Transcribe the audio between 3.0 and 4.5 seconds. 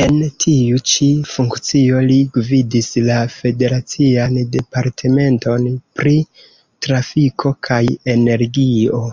la Federacian